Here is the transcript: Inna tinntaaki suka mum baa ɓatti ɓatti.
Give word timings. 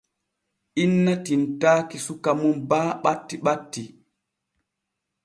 Inna 0.83 1.13
tinntaaki 1.25 1.97
suka 2.05 2.31
mum 2.39 2.55
baa 2.69 2.89
ɓatti 3.03 3.35
ɓatti. 3.45 3.83